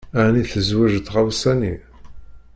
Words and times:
Ɛni 0.23 0.43
tezweǧ 0.51 0.93
tɣawsa-nni? 0.99 1.73